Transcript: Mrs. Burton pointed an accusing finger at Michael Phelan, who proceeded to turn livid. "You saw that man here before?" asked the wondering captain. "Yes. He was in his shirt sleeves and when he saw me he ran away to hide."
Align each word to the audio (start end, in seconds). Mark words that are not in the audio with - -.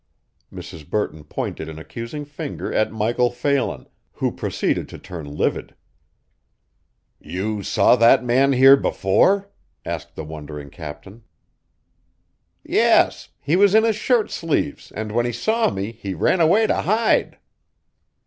Mrs. 0.51 0.89
Burton 0.89 1.23
pointed 1.23 1.69
an 1.69 1.77
accusing 1.77 2.25
finger 2.25 2.73
at 2.73 2.91
Michael 2.91 3.29
Phelan, 3.29 3.87
who 4.13 4.31
proceeded 4.31 4.89
to 4.89 4.97
turn 4.97 5.37
livid. 5.37 5.75
"You 7.19 7.61
saw 7.61 7.95
that 7.95 8.23
man 8.25 8.53
here 8.53 8.75
before?" 8.75 9.51
asked 9.85 10.15
the 10.15 10.23
wondering 10.25 10.71
captain. 10.71 11.21
"Yes. 12.63 13.29
He 13.39 13.55
was 13.55 13.75
in 13.75 13.83
his 13.83 13.95
shirt 13.95 14.31
sleeves 14.31 14.91
and 14.93 15.11
when 15.11 15.27
he 15.27 15.31
saw 15.31 15.69
me 15.69 15.91
he 15.91 16.15
ran 16.15 16.41
away 16.41 16.65
to 16.65 16.81
hide." 16.81 17.37